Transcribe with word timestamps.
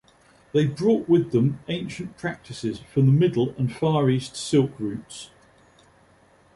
They 0.51 0.65
brought 0.65 1.07
with 1.07 1.31
them 1.31 1.59
ancient 1.67 2.17
practices 2.17 2.79
from 2.91 3.05
the 3.05 3.11
Middle 3.11 3.51
and 3.55 3.71
Far 3.71 4.09
East 4.09 4.35
silk 4.35 4.71
routes. 4.79 5.29